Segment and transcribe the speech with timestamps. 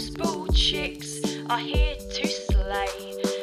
[0.00, 1.20] Those bald chicks
[1.50, 3.39] are here to slay.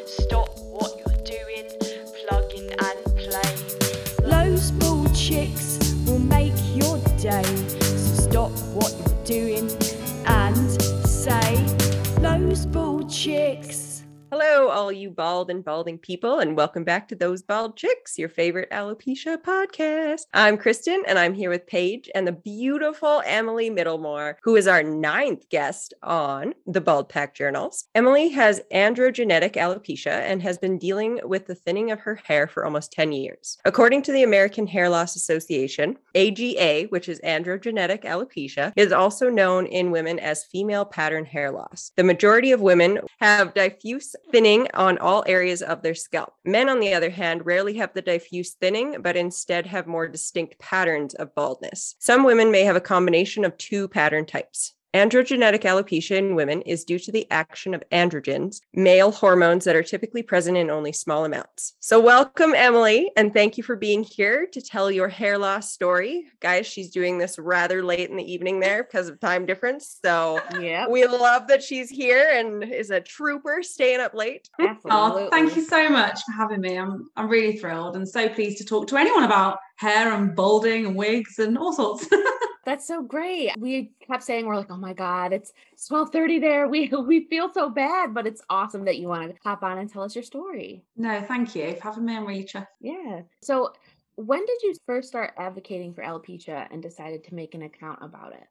[14.39, 18.29] Hello, all you bald and balding people, and welcome back to Those Bald Chicks, your
[18.29, 20.25] favorite alopecia podcast.
[20.31, 24.83] I'm Kristen, and I'm here with Paige and the beautiful Emily Middlemore, who is our
[24.83, 27.85] ninth guest on the Bald Pack Journals.
[27.95, 32.63] Emily has androgenetic alopecia and has been dealing with the thinning of her hair for
[32.63, 33.57] almost 10 years.
[33.65, 39.65] According to the American Hair Loss Association, AGA, which is androgenetic alopecia, is also known
[39.65, 41.91] in women as female pattern hair loss.
[41.95, 46.33] The majority of women have diffuse thinning on all areas of their scalp.
[46.45, 50.59] Men, on the other hand, rarely have the diffuse thinning, but instead have more distinct
[50.59, 51.95] patterns of baldness.
[51.99, 54.73] Some women may have a combination of two pattern types.
[54.97, 59.83] Androgenetic alopecia in women is due to the action of androgens, male hormones that are
[59.83, 61.75] typically present in only small amounts.
[61.79, 66.25] So, welcome, Emily, and thank you for being here to tell your hair loss story.
[66.39, 69.99] Guys, she's doing this rather late in the evening there because of time difference.
[70.03, 74.49] So, Yeah, we love that she's here and is a trooper staying up late.
[74.59, 75.25] absolutely.
[75.25, 76.75] Oh, thank you so much for having me.
[76.75, 80.87] I'm I'm really thrilled and so pleased to talk to anyone about hair and balding
[80.87, 82.07] and wigs and all sorts.
[82.67, 83.53] That's so great.
[83.57, 85.53] We kept saying we're like, oh my god, it's
[85.87, 86.67] twelve thirty there.
[86.77, 89.89] We we feel so bad, but it's awesome that you want to hop on and
[89.89, 90.83] tell us your story.
[90.97, 92.17] no, thank you for having me.
[92.17, 92.45] I'm really.
[92.81, 93.21] Yeah.
[93.41, 93.71] So,
[94.17, 98.33] when did you first start advocating for alopecia and decided to make an account about
[98.33, 98.43] it?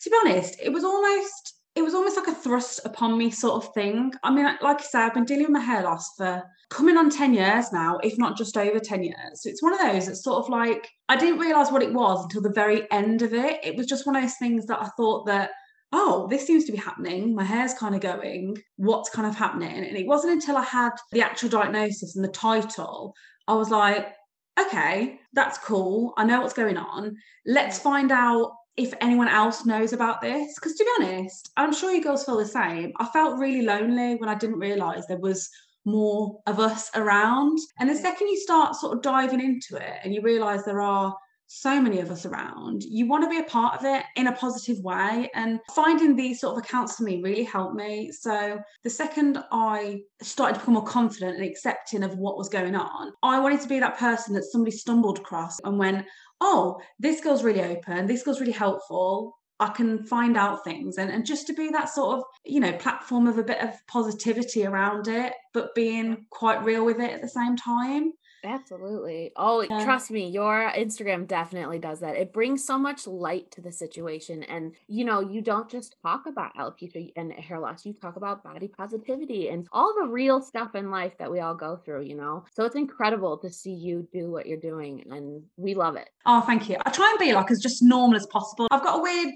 [0.00, 3.64] To be honest, it was almost it was almost like a thrust upon me sort
[3.64, 4.12] of thing.
[4.22, 7.08] I mean, like I said, I've been dealing with my hair loss for coming on
[7.08, 9.42] 10 years now, if not just over 10 years.
[9.42, 12.24] So it's one of those that's sort of like I didn't realize what it was
[12.24, 13.60] until the very end of it.
[13.64, 15.50] It was just one of those things that I thought that
[15.92, 17.34] oh, this seems to be happening.
[17.34, 18.56] My hair's kind of going.
[18.76, 19.84] What's kind of happening?
[19.84, 23.14] And it wasn't until I had the actual diagnosis and the title,
[23.46, 24.14] I was like,
[24.58, 26.14] okay, that's cool.
[26.16, 27.16] I know what's going on.
[27.46, 30.54] Let's find out if anyone else knows about this.
[30.54, 32.92] Because to be honest, I'm sure you girls feel the same.
[32.98, 35.48] I felt really lonely when I didn't realize there was
[35.84, 37.58] more of us around.
[37.78, 41.14] And the second you start sort of diving into it and you realize there are
[41.54, 44.32] so many of us around, you want to be a part of it in a
[44.32, 45.30] positive way.
[45.34, 48.10] And finding these sort of accounts for me really helped me.
[48.10, 52.74] So the second I started to become more confident and accepting of what was going
[52.74, 56.06] on, I wanted to be that person that somebody stumbled across and went,
[56.42, 59.38] oh, this girl's really open, this girl's really helpful.
[59.60, 62.72] I can find out things and, and just to be that sort of, you know,
[62.72, 67.22] platform of a bit of positivity around it, but being quite real with it at
[67.22, 68.12] the same time.
[68.44, 69.32] Absolutely.
[69.36, 69.84] Oh, Yeah.
[69.84, 72.16] trust me, your Instagram definitely does that.
[72.16, 74.42] It brings so much light to the situation.
[74.44, 78.42] And, you know, you don't just talk about alopecia and hair loss, you talk about
[78.42, 82.14] body positivity and all the real stuff in life that we all go through, you
[82.16, 82.44] know?
[82.52, 85.04] So it's incredible to see you do what you're doing.
[85.10, 86.10] And we love it.
[86.26, 86.76] Oh, thank you.
[86.84, 88.66] I try and be like as just normal as possible.
[88.70, 89.34] I've got a weird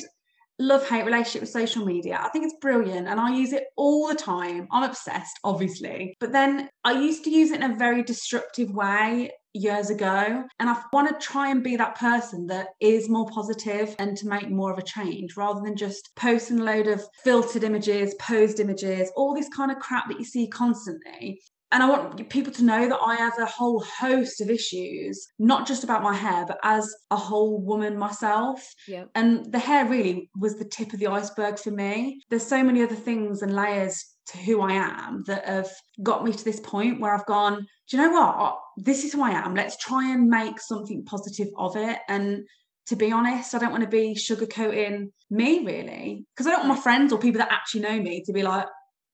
[0.58, 2.18] love hate relationship with social media.
[2.22, 4.66] I think it's brilliant and I use it all the time.
[4.70, 6.16] I'm obsessed, obviously.
[6.20, 10.44] But then I used to use it in a very destructive way years ago.
[10.58, 14.28] And I want to try and be that person that is more positive and to
[14.28, 18.60] make more of a change rather than just posting a load of filtered images, posed
[18.60, 21.40] images, all this kind of crap that you see constantly.
[21.76, 25.66] And I want people to know that I have a whole host of issues, not
[25.66, 28.66] just about my hair, but as a whole woman myself.
[28.88, 29.10] Yep.
[29.14, 32.22] And the hair really was the tip of the iceberg for me.
[32.30, 35.70] There's so many other things and layers to who I am that have
[36.02, 38.58] got me to this point where I've gone, do you know what?
[38.78, 39.54] This is who I am.
[39.54, 41.98] Let's try and make something positive of it.
[42.08, 42.46] And
[42.86, 46.78] to be honest, I don't want to be sugarcoating me really, because I don't want
[46.78, 46.82] my mm.
[46.82, 48.64] friends or people that actually know me to be like,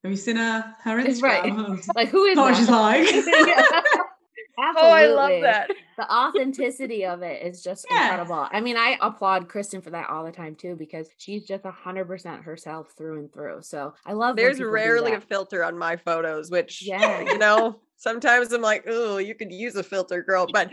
[0.03, 1.21] have you seen her, her Instagram?
[1.21, 1.95] right.
[1.95, 3.05] Like, who is oh, Not what that?
[3.07, 3.97] she's like.
[4.55, 5.71] Oh, I love that.
[5.97, 8.03] the authenticity of it is just Yeah.
[8.11, 8.47] incredible.
[8.51, 11.71] I mean, I applaud Kristen for that all the time too, because she's just a
[11.71, 13.63] hundred percent herself through and through.
[13.63, 14.35] So I love.
[14.35, 17.21] when There's rarely a filter on my photos, which, Yeah.
[17.21, 20.45] you know, sometimes I'm like, oh, you could use a filter, girl.
[20.53, 20.71] But,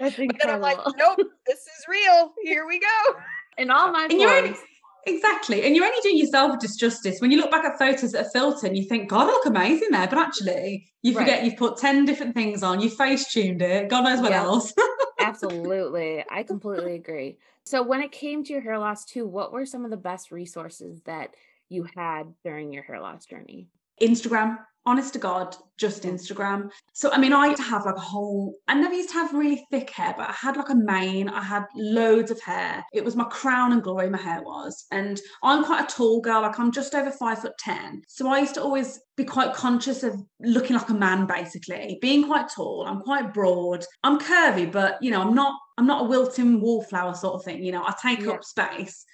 [0.00, 2.32] That's but then I'm like, nope, this is real.
[2.42, 3.14] Here we go.
[3.58, 4.58] In all my And forms,
[5.06, 5.64] exactly.
[5.64, 8.30] And you're only doing yourself a disjustice when you look back at photos that are
[8.30, 10.06] filtered and you think, God, I look amazing there.
[10.08, 11.16] But actually, you Right.
[11.16, 14.42] forget you've put 10 different things on, you face tuned it, God knows what Yeah.
[14.42, 14.72] else.
[15.18, 17.38] absolutely, I completely agree.
[17.64, 20.30] So when it came to your hair loss too, what were some of the best
[20.30, 21.34] resources that
[21.68, 23.68] you had during your hair loss journey?
[24.00, 24.58] Instagram.
[24.88, 26.70] Honest to God, just Instagram.
[26.92, 28.54] So I mean, I used to have like a whole.
[28.68, 31.28] I never used to have really thick hair, but I had like a mane.
[31.28, 32.84] I had loads of hair.
[32.92, 34.08] It was my crown and glory.
[34.08, 36.42] My hair was, and I'm quite a tall girl.
[36.42, 38.02] Like I'm just over five foot ten.
[38.06, 42.24] So I used to always be quite conscious of looking like a man, basically being
[42.24, 42.84] quite tall.
[42.86, 43.84] I'm quite broad.
[44.04, 45.58] I'm curvy, but you know, I'm not.
[45.78, 47.62] I'm not a wilting wallflower sort of thing.
[47.64, 48.34] You know, I take Yeah.
[48.34, 49.04] up space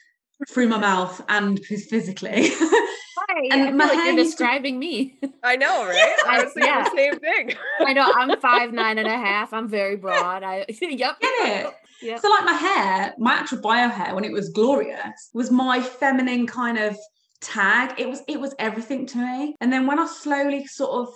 [0.48, 2.48] through my mouth and physically.
[2.50, 5.18] Hi, And I feel my like hair you're used to- describing me.
[5.42, 6.16] I know, right?
[6.26, 6.84] I I- was yeah.
[6.84, 7.54] the same thing.
[7.80, 9.52] I know I'm five nine and a half.
[9.52, 10.42] I'm very broad.
[10.42, 11.20] I yep.
[11.20, 11.74] Get it?
[12.02, 12.20] Yep.
[12.20, 16.46] So like my hair, my actual bio hair when it was glorious was my feminine
[16.46, 16.96] kind of
[17.40, 17.98] tag.
[17.98, 19.54] It was it was everything to me.
[19.60, 21.14] And then when I slowly sort of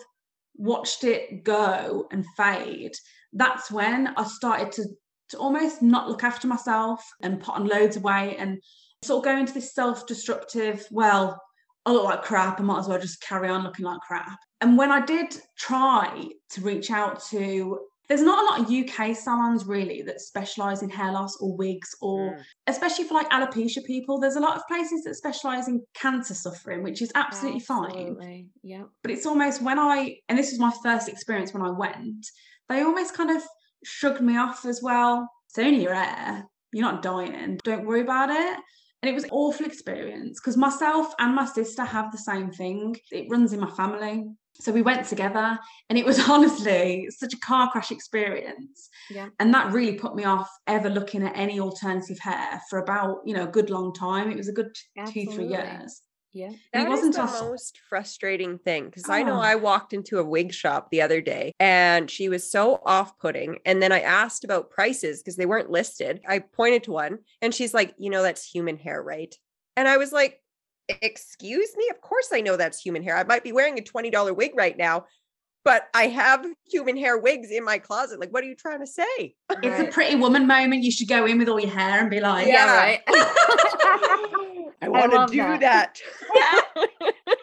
[0.56, 2.92] watched it go and fade,
[3.32, 4.84] that's when I started to
[5.30, 8.62] to almost not look after myself and put on loads of weight and
[9.06, 11.40] sort of go into this self-destructive, well,
[11.84, 14.38] I look like crap, I might as well just carry on looking like crap.
[14.60, 19.16] And when I did try to reach out to there's not a lot of UK
[19.16, 22.42] salons really that specialize in hair loss or wigs or Mm.
[22.68, 26.84] especially for like alopecia people there's a lot of places that specialize in cancer suffering
[26.84, 28.46] which is absolutely fine Absolutely.
[28.62, 28.86] Yep.
[29.02, 32.24] but it's almost when I and this was my first experience when I went
[32.68, 33.42] they almost kind of
[33.84, 38.30] shrugged me off as well it's only your hair you're not dying don't worry about
[38.30, 38.58] it
[39.02, 42.96] and it was an awful experience because myself and my sister have the same thing.
[43.10, 44.24] It runs in my family.
[44.58, 45.58] So we went together
[45.90, 48.88] and it was honestly such a car crash experience.
[49.10, 49.28] Yeah.
[49.38, 53.34] and that really put me off ever looking at any alternative hair for about you
[53.34, 54.30] know a good long time.
[54.30, 54.74] It was a good
[55.06, 56.00] two three years
[56.36, 56.50] Yeah.
[56.74, 59.40] And it wasn't the until- most frustrating thing because I know Oh.
[59.40, 63.58] I walked into a wig shop the other day and she was so off putting.
[63.64, 66.20] And then I asked about prices because they weren't listed.
[66.28, 69.34] I pointed to one and she's like, you know, that's human hair, right?
[69.76, 70.42] And I was like,
[71.00, 71.88] excuse me?
[71.90, 73.16] Of course I know that's human hair.
[73.16, 75.06] I might be wearing a $20 wig right now,
[75.64, 78.20] but I have human hair wigs in my closet.
[78.20, 79.34] Like, what are you trying to say?
[79.62, 82.20] it's a pretty woman moment you should go in with all your hair and be
[82.20, 82.98] like Yeah.
[82.98, 82.98] yeah.
[83.08, 84.40] Right.
[84.82, 85.98] I want to do that.
[86.34, 86.70] that.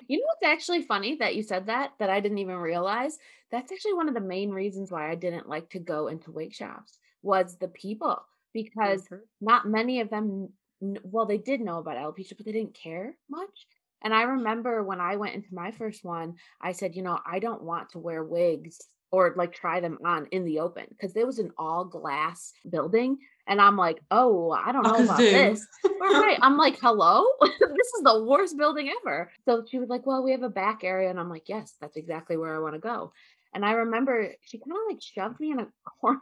[0.08, 3.18] You know what's actually funny that you said that that I didn't even realize?
[3.52, 6.54] That's actually one of the main reasons why I didn't like to go into wig
[6.54, 8.22] shops was the people
[8.54, 9.22] because Mhm.
[9.42, 10.54] not many of them
[11.04, 13.66] well they did know about alopecia but they didn't care much.
[14.02, 17.40] And I remember when I went into my first one, I said, you know, I
[17.40, 18.80] don't want to wear wigs
[19.14, 23.20] or like try them on in the open because there was an all glass building
[23.46, 25.68] and I'm like, "Oh, I don't know about this."
[26.02, 26.40] right.
[26.42, 27.26] I'm like, hello?
[27.42, 29.32] this is the worst building ever.
[29.46, 31.12] So she was like, well, we have a back area.
[31.12, 33.14] And I'm like, yes, that's exactly where I want to go.
[33.54, 35.68] And I remember she kind of like shoved me in a
[36.02, 36.20] corner.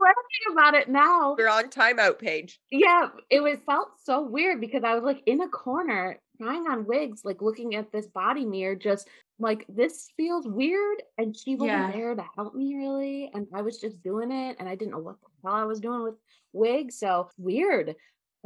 [0.00, 1.36] Laughing about it now.
[1.38, 2.58] We're on timeout Paige.
[2.70, 6.84] Yeah, it was felt so weird because I was like in a corner trying on
[6.86, 9.08] wigs, like looking at this body mirror, just
[9.38, 11.02] like this feels weird.
[11.18, 11.92] And she wasn't Yeah.
[11.92, 13.30] there to help me really.
[13.34, 15.80] And I was just doing it and I didn't know what the hell I was
[15.80, 16.14] doing with
[16.52, 16.98] wigs.
[16.98, 17.94] So weird.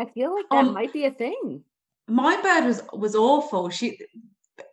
[0.01, 1.65] I feel like that Um, might be a thing.
[2.09, 3.99] my bird was was awful she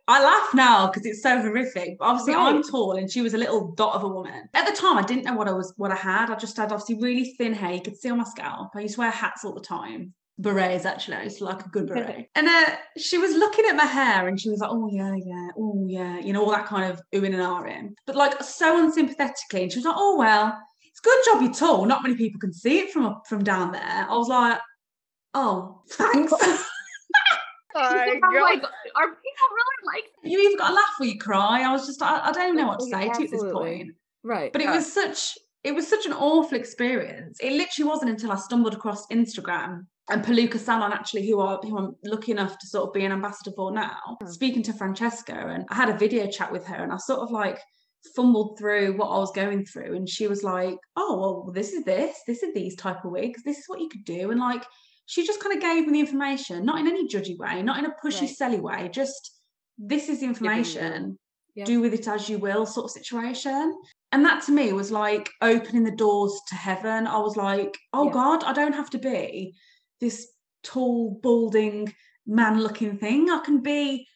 [0.06, 1.98] I laugh now because it's so horrific.
[1.98, 4.48] But obviously, I'm tall and she was a little dot of a woman.
[4.54, 6.30] At the time, I didn't know what I was, what I had.
[6.30, 7.72] I just had obviously really thin hair.
[7.74, 8.70] You could see on my scalp.
[8.74, 10.14] I used to wear hats all the time.
[10.38, 11.16] Berets, actually.
[11.16, 12.28] I used to like a good beret.
[12.34, 15.48] and uh, she was looking at my hair and she was like, oh, yeah, yeah,
[15.56, 17.94] oh, yeah, you know, all that kind of oohing and ahhing.
[18.06, 19.62] But like so unsympathetically.
[19.64, 20.58] And she was like, oh, well,
[20.90, 21.84] it's a good job you're tall.
[21.86, 24.06] Not many people can see it from up- from down there.
[24.08, 24.58] I was like,
[25.34, 26.32] oh, thanks.
[27.74, 27.80] My
[28.22, 31.62] I'm like, are people really like you either got to laugh or you cry.
[31.62, 33.42] I was just, I, I don't know what to Yeah, say to you at this
[33.52, 33.94] point.
[34.22, 34.52] right?
[34.52, 34.76] But it Yeah.
[34.76, 37.38] was such, it was such an awful experience.
[37.40, 41.78] It literally wasn't until I stumbled across Instagram and Palooka Salon, actually, who are who
[41.78, 44.26] I'm lucky enough to sort of be an ambassador for now, Hmm.
[44.28, 47.30] speaking to Francesca, and I had a video chat with her, and I sort of
[47.30, 47.58] like
[48.14, 51.84] fumbled through what I was going through, and she was like, "Oh, well, this is
[51.84, 54.64] this, this is these type of wigs, this is what you could do," and like
[55.06, 57.84] she just kind of gave me the information, not in any judgy way, not in
[57.86, 58.36] a pushy, Right.
[58.40, 59.40] selly way, just
[59.78, 61.18] this is information.
[61.54, 61.66] Yeah.
[61.66, 63.76] Do with it as you will, sort of situation.
[64.10, 67.06] And that to me was like opening the doors to heaven.
[67.06, 68.12] I was like, oh Yeah.
[68.12, 69.54] God, I don't have to be
[70.00, 70.28] this
[70.62, 71.94] tall, balding,
[72.26, 73.30] man looking thing.
[73.30, 74.06] I can be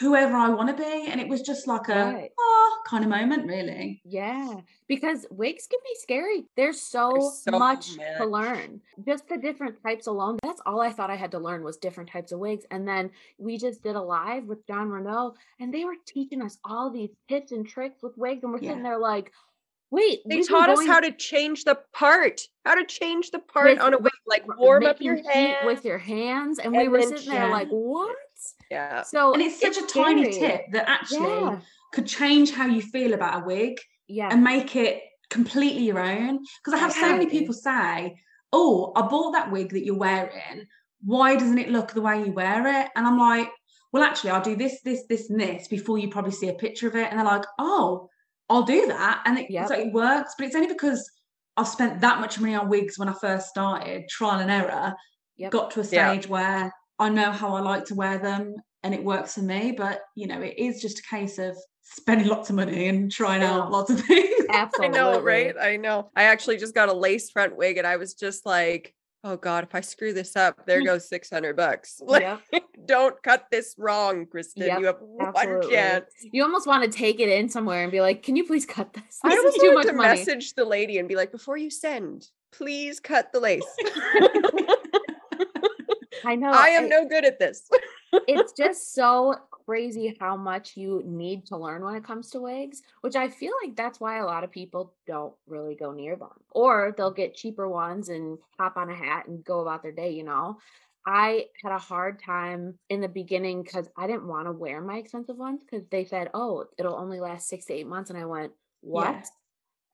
[0.00, 1.06] whoever I want to be.
[1.08, 2.30] And it was just like a Right.
[2.38, 4.02] oh kind of moment, really.
[4.04, 4.56] Yeah,
[4.88, 6.44] because wigs can be scary.
[6.56, 8.80] There's so, There's so much, to learn.
[9.06, 10.38] Just the different types alone.
[10.42, 12.64] That's all I thought I had to learn was different types of wigs.
[12.70, 16.58] And then we just did a live with Jon Renau, and they were teaching us
[16.64, 18.70] all these tips and tricks with wigs, and we're Yeah.
[18.70, 19.32] sitting there like,
[19.94, 23.38] "Wait, They we've taught us going- how to change the part, how to change the
[23.38, 26.76] part With- on a wig, like warm up your heat hand with your hands," and
[26.76, 28.16] we were then sitting there like, "What?"
[28.70, 29.02] Yeah.
[29.02, 31.60] So and it's such a tiny tip that actually Yeah.
[31.92, 34.28] could change how you feel about a wig Yeah.
[34.32, 36.40] and make it completely your own.
[36.58, 38.16] Because I have so many people say,
[38.52, 40.66] Oh, I bought that wig that you're wearing.
[41.04, 42.88] Why doesn't it look the way you wear it?
[42.96, 43.50] And I'm like,
[43.92, 46.88] Well, actually, I'll do this, this, this, and this before you probably see a picture
[46.88, 47.08] of it.
[47.10, 48.08] And they're like, Oh,
[48.50, 49.22] I'll do that.
[49.26, 49.68] And it, Yep.
[49.68, 50.34] so it works.
[50.36, 51.08] But it's only because
[51.56, 54.94] I've spent that much money on wigs when I first started, trial and error,
[55.36, 55.50] Yep.
[55.52, 56.12] got to a Yeah.
[56.12, 59.72] stage where I know how I like to wear them and it works for me.
[59.72, 63.42] But you know, it is just a case of spending lots of money and trying
[63.42, 63.52] Yeah.
[63.58, 64.30] out lots of things.
[64.50, 64.98] I Absolutely.
[64.98, 65.54] know, right?
[65.60, 66.10] I know.
[66.16, 68.94] I actually just got a lace front wig and I was just like,
[69.24, 72.00] oh God, if I screw this up, there goes 600 bucks.
[72.06, 72.62] Like, Yep.
[72.86, 74.66] don't cut this wrong, Kristen.
[74.66, 76.04] Yep, you have one chance.
[76.32, 78.92] You almost want to take it in somewhere and be like, "Can you please cut
[78.92, 79.18] this?
[79.24, 81.56] I This almost is too much to money." message the lady and be like, before
[81.56, 83.64] you send, please cut the lace.
[86.26, 86.52] I know.
[86.52, 87.68] I am and no good at this.
[88.28, 92.82] It's just so crazy how much you need to learn when it comes to wigs,
[93.00, 96.30] which I feel like that's why a lot of people don't really go near them.
[96.50, 100.10] Or they'll get cheaper ones and hop on a hat and go about their day,
[100.10, 100.58] you know.
[101.06, 104.96] I had a hard time in the beginning because I didn't want to wear my
[104.96, 108.08] expensive ones because they said, oh, it'll only last six to eight months.
[108.10, 109.10] And I went, what?
[109.10, 109.22] Yeah.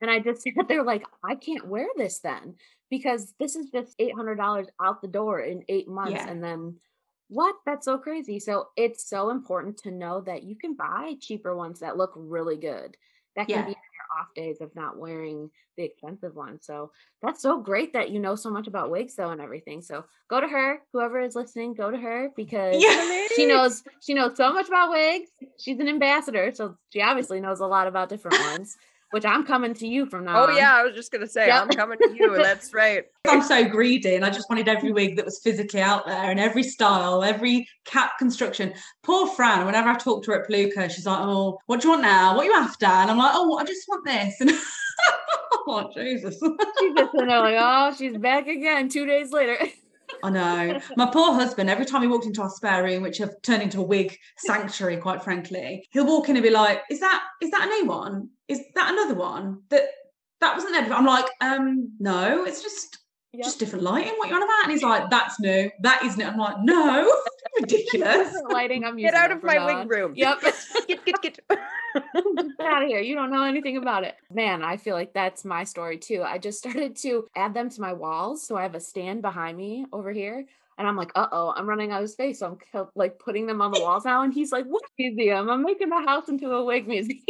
[0.02, 2.54] And I just sat there like, I can't wear this then
[2.90, 6.12] because this is just $800 out the door in eight months.
[6.12, 6.28] Yeah.
[6.28, 6.76] And then
[7.30, 7.54] what?
[7.64, 8.38] That's so crazy.
[8.40, 12.56] So it's so important to know that you can buy cheaper ones that look really
[12.56, 12.96] good.
[13.36, 13.62] That can Yeah.
[13.62, 16.66] be on your off days of not wearing the expensive ones.
[16.66, 16.90] So
[17.22, 19.80] that's so great that you know so much about wigs though and everything.
[19.80, 23.26] So go to her, whoever is listening, go to her because Yeah.
[23.36, 25.30] she knows she knows so much about wigs.
[25.58, 28.76] She's an ambassador, so she obviously knows a lot about different ones.
[29.10, 30.44] Which I'm coming to you from now.
[30.44, 30.56] Oh on.
[30.56, 31.62] yeah, I was just gonna say Yep.
[31.62, 32.36] I'm coming to you.
[32.42, 33.04] That's right.
[33.28, 36.38] I'm so greedy and I just wanted every wig that was physically out there and
[36.38, 38.72] every style, every cap construction.
[39.02, 41.92] Poor Fran, whenever I talk to her at Palooka, she's like, Oh, what do you
[41.92, 42.36] want now?
[42.36, 42.86] What are you after?
[42.86, 44.40] And I'm like, Oh, I just want this.
[44.40, 44.50] And
[45.66, 46.34] oh, Jesus.
[46.34, 49.58] She's just in like, oh, she's back again two days later.
[50.22, 50.80] I know.
[50.96, 53.80] My poor husband, every time he walked into our spare room, which have turned into
[53.80, 57.66] a wig sanctuary, quite frankly, he'll walk in and be like, Is that is that
[57.66, 58.30] a new one?
[58.48, 59.62] Is that another one?
[59.70, 59.84] That
[60.40, 60.96] that wasn't there before.
[60.96, 62.98] I'm like, um, no, it's just
[63.32, 63.44] Yep.
[63.44, 64.12] just different lighting.
[64.16, 64.64] What you on about?
[64.64, 65.70] And he's like, That's new.
[65.80, 66.24] That is new.
[66.24, 67.12] I'm like, no,
[67.60, 68.34] ridiculous.
[68.50, 68.84] Lighting.
[68.84, 70.14] I'm Get out of my now wig room.
[70.16, 70.40] Yep.
[70.88, 71.38] get, get, get.
[71.48, 71.58] Get
[72.60, 73.00] out of here.
[73.00, 74.16] You don't know anything about it.
[74.32, 76.22] Man, I feel like that's my story too.
[76.24, 78.44] I just started to add them to my walls.
[78.46, 80.44] So I have a stand behind me over here.
[80.78, 82.38] And I'm like, uh oh, I'm running out of space.
[82.40, 84.22] So I'm co- like putting them on the walls now.
[84.22, 85.50] And he's like, what museum?
[85.50, 87.20] I'm making the house into a wig museum.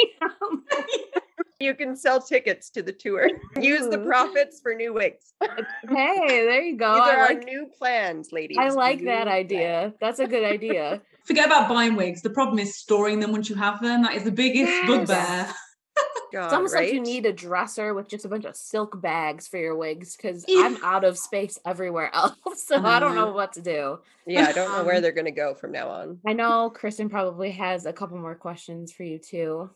[1.61, 3.29] You can sell tickets to the tour.
[3.61, 5.35] Use the profits for new wigs.
[5.43, 6.95] hey, there you go.
[6.95, 8.57] These I are our new plans, ladies.
[8.59, 9.93] I like that New idea.
[10.01, 11.03] That's a good idea.
[11.25, 12.23] Forget about buying wigs.
[12.23, 14.03] The problem is storing them once you have them.
[14.05, 14.87] That is the biggest Yes.
[14.87, 15.55] bugbear.
[16.33, 19.47] God, It's almost like you need a dresser with just a bunch of silk bags
[19.49, 20.63] for your wigs because Yeah.
[20.65, 22.37] I'm out of space everywhere else.
[22.57, 23.27] So I don't know.
[23.27, 23.99] know what to do.
[24.27, 26.21] Yeah, I don't know where Um, they're gonna go from now on.
[26.27, 29.71] I know Kristen probably has a couple more questions for you too.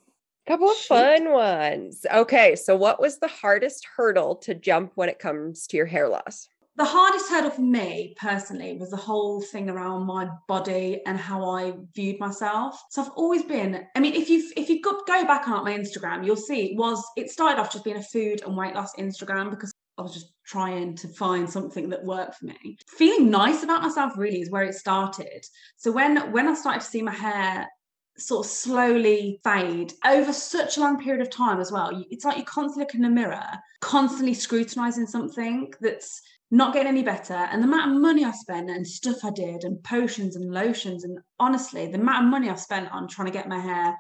[0.47, 2.05] Couple of fun ones.
[2.13, 6.09] Okay, so what was the hardest hurdle to jump when it comes to your hair
[6.09, 6.49] loss?
[6.77, 11.49] the hardest hurdle for me personally was the whole thing around my body and how
[11.49, 12.83] I viewed myself.
[12.91, 15.77] So I've always been, I mean, if you if you go, go back on my
[15.77, 18.97] Instagram, you'll see it was it started off just being a food and weight loss
[18.97, 22.77] Instagram because I was just trying to find something that worked for me.
[22.89, 25.47] Feeling nice about myself really is where it started.
[25.77, 27.69] So when when I started to see my hair
[28.17, 32.05] sort of slowly fade over such a long period of time as well.
[32.11, 33.45] It's like you constantly look in the mirror,
[33.81, 37.35] constantly scrutinizing something that's not getting any better.
[37.35, 41.05] And the amount of money I spent and stuff I did and potions and lotions.
[41.05, 43.97] And honestly, the amount of money I've spent on trying to get my hair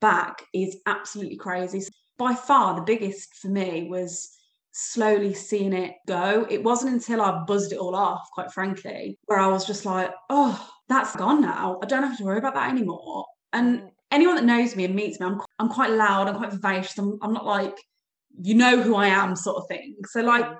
[0.00, 1.82] back is absolutely crazy.
[2.18, 4.30] By far, the biggest for me was
[4.72, 6.46] slowly seeing it go.
[6.50, 10.10] It wasn't until I buzzed it all off, quite frankly, where I was just like,
[10.28, 11.78] oh, that's gone now.
[11.82, 13.24] I don't have to worry about that anymore.
[13.54, 16.98] And anyone that knows me and meets me, I'm, I'm quite loud, I'm quite vivacious.
[16.98, 17.76] I'm, I'm not like,
[18.42, 19.96] you know who I am, sort of thing.
[20.10, 20.56] So, like, mm.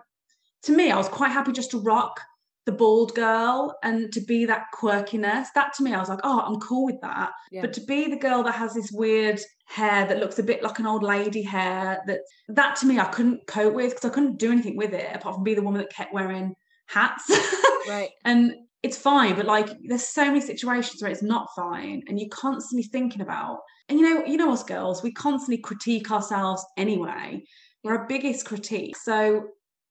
[0.64, 2.20] to me, I was quite happy just to rock
[2.66, 5.48] the bald girl and to be that quirkiness.
[5.54, 7.30] That to me, I was like, oh, I'm cool with that.
[7.50, 7.60] Yeah.
[7.60, 10.78] But to be the girl that has this weird hair that looks a bit like
[10.78, 14.38] an old lady hair, that that to me, I couldn't cope with because I couldn't
[14.38, 16.54] do anything with it apart from be the woman that kept wearing
[16.86, 17.24] hats.
[17.88, 18.10] right.
[18.24, 22.28] and it's fine, but like there's so many situations where it's not fine, and you're
[22.28, 23.60] constantly thinking about.
[23.88, 27.42] And you know, you know us girls, we constantly critique ourselves anyway.
[27.82, 28.96] We're our biggest critique.
[28.98, 29.46] So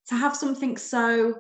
[0.10, 1.34] to have something so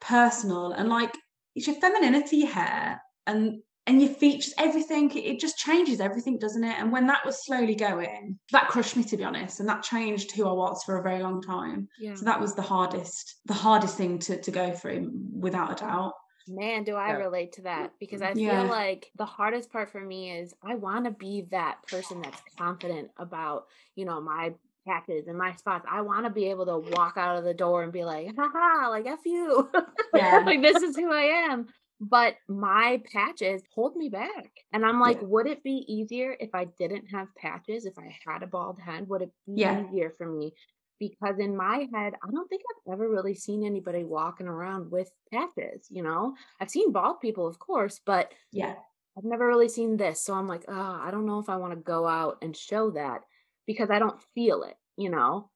[0.00, 1.12] personal and like
[1.56, 6.64] it's your femininity hair and and your features, everything, it, it just changes everything, doesn't
[6.64, 6.76] it?
[6.78, 9.58] And when that was slowly going, that crushed me to be honest.
[9.60, 11.88] And that changed who I was for a very long time.
[12.00, 12.14] Yeah.
[12.14, 16.14] So that was the hardest, the hardest thing to, to go through without a doubt.
[16.48, 17.22] Man, do I Yeah.
[17.22, 18.36] relate to that because I Yeah.
[18.36, 22.42] feel like the hardest part for me is I want to be that person that's
[22.56, 24.54] confident about, you know, my
[24.86, 25.84] patches and my spots.
[25.90, 28.88] I want to be able to walk out of the door and be like, haha,
[28.90, 29.68] like F you.
[30.12, 30.38] Yeah.
[30.46, 31.66] like this is who I am.
[31.98, 34.52] But my patches hold me back.
[34.72, 35.22] And I'm like, Yeah.
[35.22, 37.86] would it be easier if I didn't have patches?
[37.86, 39.86] If I had a bald head, would it be Yeah.
[39.86, 40.52] easier for me?
[40.98, 45.10] Because in my head, I don't think I've ever really seen anybody walking around with
[45.32, 46.34] patches, you know?
[46.60, 48.74] I've seen bald people, of course, but Yeah.
[49.18, 50.22] I've never really seen this.
[50.22, 52.90] So I'm like, oh, I don't know if I want to go out and show
[52.90, 53.22] that
[53.66, 55.50] because I don't feel it, you know?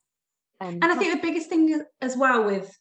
[0.83, 2.79] And I think the biggest thing as well with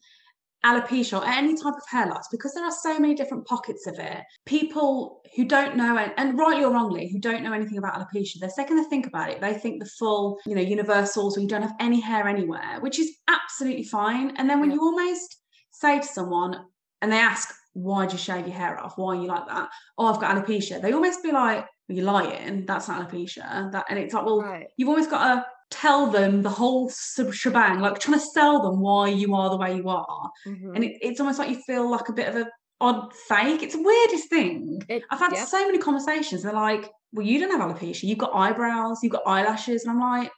[0.65, 3.97] alopecia or any type of hair loss, because there are so many different pockets of
[3.97, 7.93] it, people who don't know, and, and rightly or wrongly, who don't know anything about
[7.93, 11.41] alopecia, the second they think about it, they think the full, you know, universals where
[11.43, 14.35] you don't have any hair anywhere, which is absolutely fine.
[14.37, 14.75] And then when Yeah.
[14.75, 15.37] you almost
[15.71, 16.65] say to someone
[17.01, 18.97] and they ask, why do you shave your hair off?
[18.97, 19.69] Why are you like that?
[19.97, 20.81] Oh, I've got alopecia.
[20.81, 22.65] They almost be like, well, you're lying.
[22.65, 23.71] That's not alopecia.
[23.71, 24.67] That, and it's like, well, right.
[24.75, 28.79] you've always got to tell them the whole s- shebang, like trying to sell them
[28.79, 30.31] why you are the way you are.
[30.47, 30.75] Mhm.
[30.75, 32.49] And it, it's almost like you feel like a bit of a
[32.81, 33.61] odd fake.
[33.61, 34.81] It's the weirdest thing.
[34.89, 35.45] It- I've had yeah.
[35.45, 36.43] so many conversations.
[36.43, 38.03] They're like, well, you don't have alopecia.
[38.03, 39.83] You've got eyebrows, you've got eyelashes.
[39.83, 40.31] And I'm like,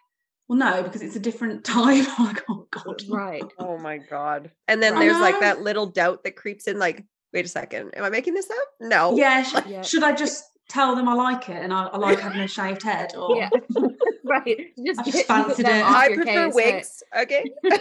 [0.48, 2.06] well, no, because it's a different type.
[2.18, 3.02] I'm like, oh, God.
[3.10, 3.44] Right.
[3.60, 4.52] Oh my god.
[4.68, 5.02] And then Right.
[5.02, 8.34] there's like that little doubt that creeps in like, wait a second, am I making
[8.34, 8.68] this up?
[8.82, 9.16] No.
[9.16, 9.82] Yeah, sh- Yeah.
[9.82, 12.82] should I just tell them I like it and I, I like having a shaved
[12.84, 13.14] head?
[13.16, 13.50] Or Yeah.
[14.24, 14.72] right.
[14.86, 15.86] Just, I just fancied it.
[15.86, 16.54] I prefer case, right.
[16.56, 17.04] wigs.
[17.22, 17.52] Okay.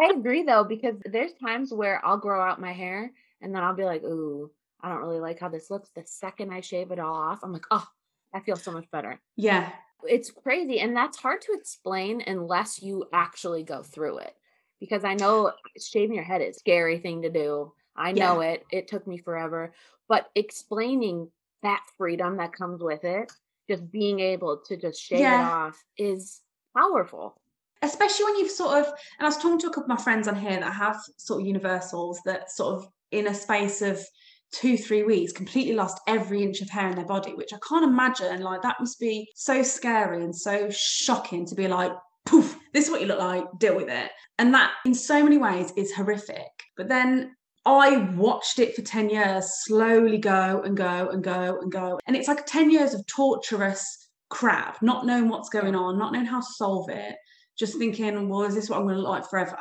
[0.00, 3.10] I agree though, because there's times where I'll grow out my hair
[3.40, 5.90] and then I'll be like, ooh, I don't really like how this looks.
[5.90, 7.86] The second I shave it all off, I'm like, oh,
[8.32, 9.18] I feel so much better.
[9.36, 9.70] yeah,
[10.04, 10.78] It's crazy.
[10.78, 14.34] And that's hard to explain unless you actually go through it.
[14.78, 17.72] Because I know shaving your head is a scary thing to do.
[17.98, 18.28] I Yeah.
[18.34, 18.64] know it.
[18.70, 19.72] It took me forever.
[20.08, 21.30] But explaining
[21.62, 23.30] that freedom that comes with it,
[23.68, 26.40] just being able to just shave it off is
[26.76, 27.40] powerful.
[27.82, 30.26] especially when you've sort of and I was talking to a couple of my friends
[30.26, 34.04] on here that have sort of universals that sort of in a space of
[34.50, 37.84] two three weeks completely lost every inch of hair in their body which I can't
[37.84, 41.92] imagine like that must be so scary and so shocking to be like
[42.26, 45.38] poof this is what you look like deal with it and that in so many
[45.38, 47.36] ways is horrific but then
[47.68, 52.16] I watched it for 10 years slowly go and go and go and go and
[52.16, 56.40] it's like 10 years of torturous crap not knowing what's going on not knowing how
[56.40, 57.16] to solve it
[57.58, 59.58] just thinking, well, is this what I'm going to look like forever?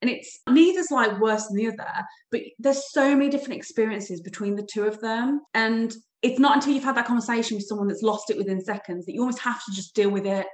[0.00, 1.90] And it's neither's like worse than the other,
[2.30, 5.40] but there's so many different experiences between the two of them.
[5.54, 9.06] And it's not until you've had that conversation with someone that's lost it within seconds
[9.06, 10.46] that you almost have to just deal with it,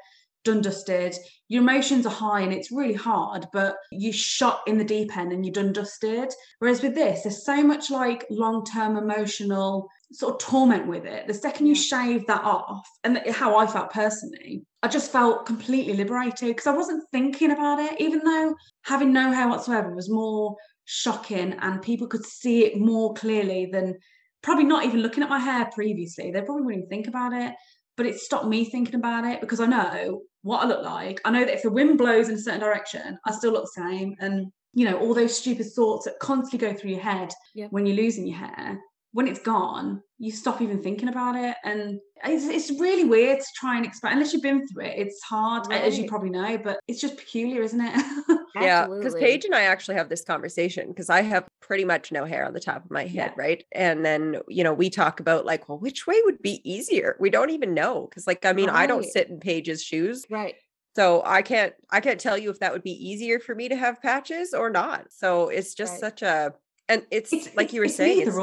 [0.49, 1.15] done dusted.
[1.49, 5.33] Your emotions are high and it's really hard, but you shot in the deep end
[5.33, 6.33] and you're done dusted.
[6.59, 11.27] Whereas with this, there's so much like long term emotional sort of torment with it.
[11.27, 15.95] The second you shave that off, and how I felt personally, I just felt completely
[15.95, 20.57] liberated because I wasn't thinking about it, even though having no hair whatsoever was more
[20.85, 23.99] shocking and people could see it more clearly than
[24.43, 26.31] probably not even looking at my hair previously.
[26.31, 27.55] They probably wouldn't even think about it,
[27.97, 31.21] but it stopped me thinking about it because I know what I look like.
[31.25, 33.83] I know that if the wind blows in a certain direction, I still look the
[33.83, 34.15] same.
[34.21, 37.73] And, you know, all those stupid thoughts that constantly go through your head Yep.
[37.73, 38.79] when you're losing your hair,
[39.13, 41.57] when it's gone, you stop even thinking about it.
[41.65, 44.99] And it's, it's really weird to try and explain, unless you've been through it.
[44.99, 48.29] It's hard, as you probably know, but it's just peculiar, isn't it?
[48.63, 52.25] Yeah, because Paige and I actually have this conversation because I have pretty much no
[52.25, 53.33] hair on the top of my head, Yeah.
[53.37, 53.65] right?
[53.73, 57.17] And then, you know, we talk about like, well, which way would be easier?
[57.21, 58.09] We don't even know.
[58.15, 60.25] Cause like, I mean, I don't sit in Paige's shoes.
[60.31, 60.55] Right.
[60.97, 63.77] So I can't I can't tell you if that would be easier for me to
[63.77, 65.13] have patches or not.
[65.13, 66.01] So it's just Right.
[66.01, 66.55] such a
[66.89, 68.37] and it's, it's like it's- you were it's saying, it's.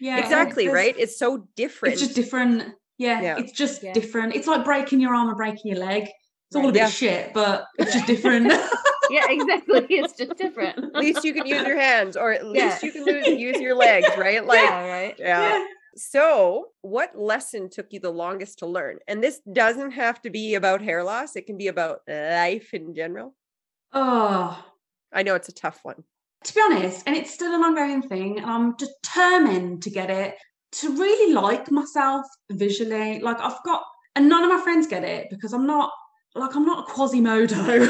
[0.00, 0.94] Yeah, exactly there's- right.
[0.98, 1.94] It's so different.
[1.94, 2.74] It's just different.
[2.98, 3.38] Yeah, Yeah.
[3.38, 3.92] it's just Yeah.
[3.94, 4.34] different.
[4.36, 6.08] It's like breaking your arm or breaking your leg.
[6.48, 6.72] It's all a Right.
[6.74, 6.88] bit Yeah.
[6.88, 8.52] shit, but it's just different.
[9.10, 9.86] Yeah, exactly.
[9.88, 10.76] It's just different.
[10.94, 12.50] at least you can use your hands or at Yeah.
[12.68, 14.44] least you can lose, use your legs, right?
[14.44, 15.14] Like yeah, right.
[15.18, 15.64] yeah.
[15.96, 18.98] So, what lesson took you the longest to learn?
[19.08, 22.94] And this doesn't have to be about hair loss, it can be about life in
[22.94, 23.34] general.
[23.94, 24.62] Oh,
[25.10, 26.04] I know it's a tough one.
[26.44, 30.36] to be honest, and it's still an ongoing thing, and I'm determined to get it
[30.72, 33.20] to really like myself visually.
[33.20, 33.82] Like I've got,
[34.14, 35.90] and none of my friends get it because I'm not
[36.38, 37.88] like I'm not a Quasimodo,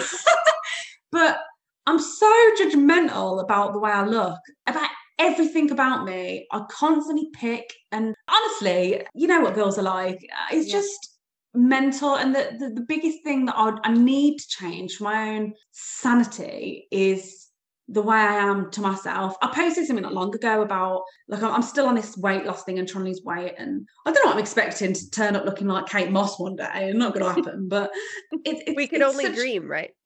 [1.13, 1.39] but
[1.87, 7.73] I'm so judgmental about the way I look, about everything about me, I constantly pick.
[7.93, 10.17] And honestly, you know what girls are like.
[10.33, 10.75] Uh, It's Yeah.
[10.75, 11.19] just
[11.55, 12.15] mental.
[12.17, 15.55] And the, the, the biggest thing that I, I need to change for my own
[15.73, 17.48] sanity is
[17.91, 19.35] the way I am to myself.
[19.41, 22.65] I posted something not long ago about like I'm, I'm still on this weight loss
[22.65, 25.37] thing and trying to lose weight, and I don't know what I'm expecting to turn
[25.37, 26.69] up looking like Kate Moss one day.
[26.91, 27.91] It's not going to happen, but
[28.45, 29.91] it, it's we can it's only such- dream, right?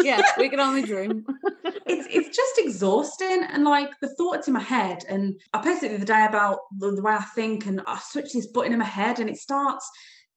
[0.00, 1.24] Yeah, yeah, we can only dream.
[1.64, 5.96] it's it's just exhausting and like the thoughts in my head and i posted the
[5.96, 8.84] other day about the, the way i think and i switch this button in my
[8.84, 9.90] head and it starts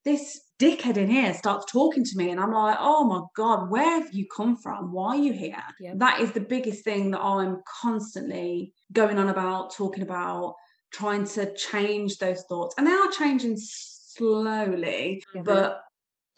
[0.06, 4.00] this dickhead in here starts talking to me and i'm like oh my god where
[4.02, 5.98] have you come from why are you here Yep.
[6.00, 10.56] that is the biggest thing that i'm constantly going on about talking about
[10.92, 15.42] trying to change those thoughts and they are changing slowly Yeah.
[15.44, 15.82] but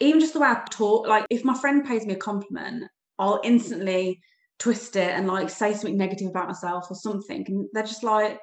[0.00, 2.84] even just the way I talk, like if my friend pays me a compliment,
[3.18, 4.20] I'll instantly
[4.58, 7.44] twist it and like say something negative about myself or something.
[7.46, 8.38] And they're just like,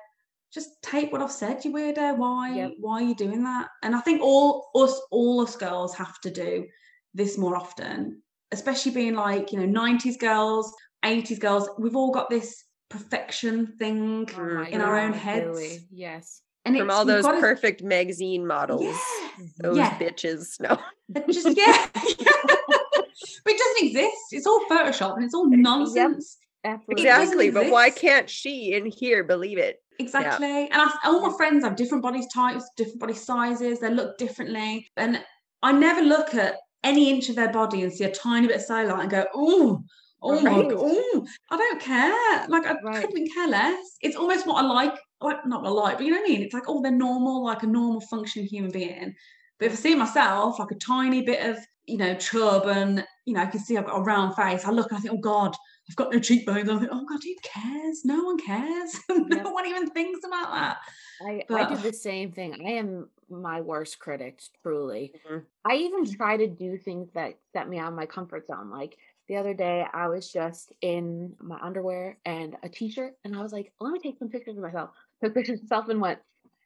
[0.53, 2.17] just take what I've said, you weirdo.
[2.17, 2.53] Why?
[2.55, 2.71] Yep.
[2.79, 3.69] Why are you doing that?
[3.83, 6.65] And I think all us, all us girls have to do
[7.13, 10.73] this more often, especially being like, you know, 90s girls,
[11.05, 11.69] 80s girls.
[11.79, 14.29] We've all got this perfection thing.
[14.37, 15.45] Oh my In our own heads.
[15.47, 15.87] Really.
[15.91, 16.41] Yes.
[16.65, 18.83] And From all those gotta- perfect magazine models.
[18.83, 18.91] Yeah.
[18.91, 19.63] Mm-hmm.
[19.63, 19.97] Those Yeah.
[19.97, 20.59] bitches.
[20.59, 20.77] No.
[21.15, 21.87] It just yeah.
[21.93, 24.17] but it doesn't exist.
[24.31, 26.37] It's all Photoshop and it's all nonsense.
[26.63, 27.03] Absolutely.
[27.03, 27.49] Exactly.
[27.49, 29.81] But why can't she in here believe it?
[30.01, 30.69] Exactly.
[30.71, 33.79] And I, all my friends have different body types, different body sizes.
[33.79, 35.23] They look differently, and
[35.61, 38.63] I never look at any inch of their body and see a tiny bit of
[38.67, 39.83] cellulite and go, "Oh,
[40.21, 42.47] oh my god, ooh." I don't care.
[42.49, 43.01] Like I Right.
[43.05, 43.85] couldn't care less.
[44.01, 44.95] It's almost what I like.
[45.21, 46.41] Like not what I like, but you know what I mean.
[46.43, 49.13] It's like oh, they're normal, like a normal functioning human being.
[49.59, 53.33] But if I see myself like a tiny bit of you know chub and you
[53.33, 55.17] know I can see I've got a round face, I look and I think, oh
[55.17, 55.55] god,
[55.89, 56.69] I've got no cheekbones.
[56.69, 58.05] I think, oh god, who cares?
[58.05, 58.95] No one cares.
[59.09, 59.43] Yep.
[59.43, 60.77] no one even thinks about that.
[61.25, 62.53] I, I But- do the same thing.
[62.65, 65.13] I am my worst critic, truly.
[65.29, 65.43] Mhm.
[65.63, 68.69] I even try to do things that set me out of my comfort zone.
[68.69, 68.97] Like
[69.29, 73.41] the other day, I was just in my underwear and a t shirt, and I
[73.41, 74.89] was like, let me take some pictures of myself.
[75.23, 76.19] Took pictures of myself and went,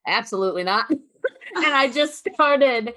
[0.08, 0.90] absolutely not.
[0.90, 1.00] and
[1.56, 2.94] I just started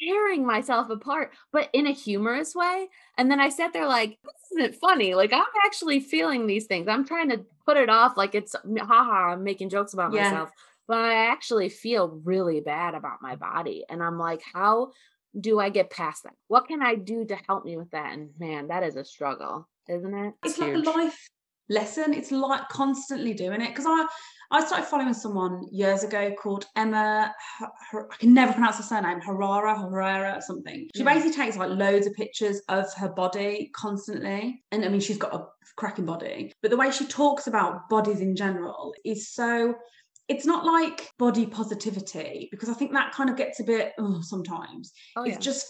[0.00, 2.88] tearing myself apart, but in a humorous way.
[3.18, 5.14] And then I sat there like, this isn't it funny.
[5.14, 6.88] Like, I'm actually feeling these things.
[6.88, 10.22] I'm trying to put it off like it's haha, I'm making jokes about Yeah.
[10.24, 10.50] myself.
[10.88, 13.84] But I actually feel really bad about my body.
[13.88, 14.92] And I'm like, how
[15.38, 16.34] do I get past that?
[16.48, 18.12] What can I do to help me with that?
[18.12, 20.34] And man, that is a struggle, isn't it?
[20.44, 20.84] It's Huge.
[20.84, 21.28] like a life
[21.68, 22.12] lesson.
[22.12, 24.06] It's like constantly doing it because I
[24.52, 27.34] I started following someone years ago called Emma.
[27.62, 29.20] I can never pronounce her surname.
[29.22, 30.88] Harara, Herrera, or something.
[30.94, 31.14] She Yeah.
[31.14, 35.34] basically takes like loads of pictures of her body constantly, and I mean she's got
[35.34, 36.52] a cracking body.
[36.60, 39.74] But the way she talks about bodies in general is so.
[40.28, 44.92] It's not like body positivity because I think that kind of gets a bit sometimes
[45.16, 45.66] Oh, it's just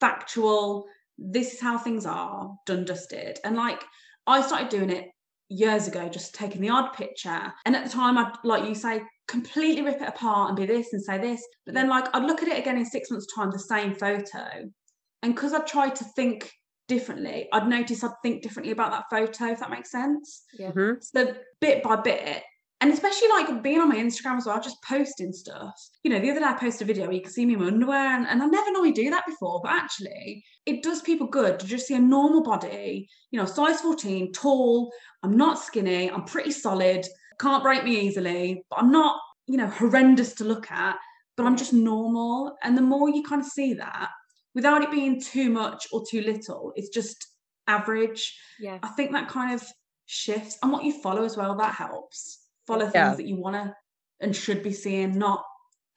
[0.00, 0.86] factual
[1.18, 3.82] this is how things are done dusted and like
[4.26, 5.06] i started doing it
[5.48, 9.00] years ago just taking the odd picture and at the time i'd like you say
[9.28, 12.42] completely rip it apart and be this and say this but then like i'd look
[12.42, 14.48] at it again in six months time the same photo
[15.22, 16.50] and because i tried to think
[16.88, 20.72] differently i'd notice i'd think differently about that photo if that makes sense yeah.
[20.72, 20.96] Mhm.
[21.00, 22.42] so bit by bit
[22.80, 25.74] and especially like being on my Instagram as well, just posting stuff.
[26.02, 27.60] You know, the other day I posted a video where you can see me in
[27.60, 31.26] my underwear, and, and I never normally do that before, but actually, it does people
[31.26, 34.92] good to just see a normal body, you know, size 14, tall.
[35.22, 37.06] I'm not skinny, I'm pretty solid,
[37.40, 40.96] can't break me easily, but I'm not, you know, horrendous to look at,
[41.36, 42.56] but I'm just normal.
[42.62, 44.10] And the more you kind of see that,
[44.54, 47.26] without it being too much or too little, it's just
[47.66, 48.38] average.
[48.60, 48.78] Yeah.
[48.82, 49.66] I think that kind of
[50.04, 52.45] shifts and what you follow as well, that helps.
[52.66, 53.14] Follow things Yeah.
[53.16, 53.76] that you want to
[54.20, 55.44] and should be seeing, not